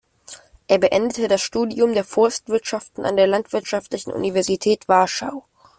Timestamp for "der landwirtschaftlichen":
3.17-4.11